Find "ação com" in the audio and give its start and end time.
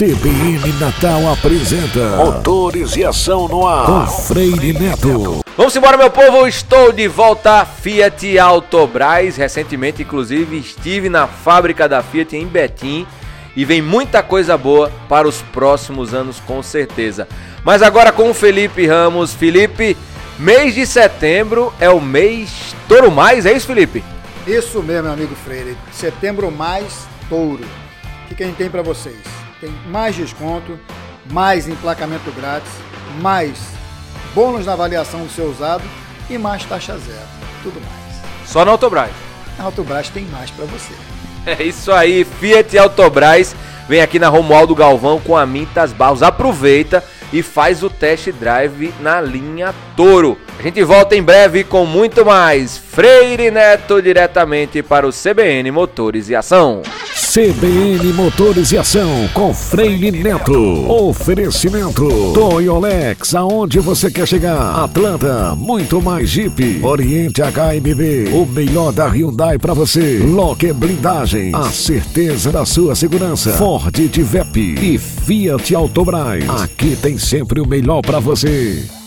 58.76-59.54